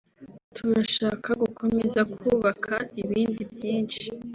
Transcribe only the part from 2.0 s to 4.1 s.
kubaka ibindi byinshi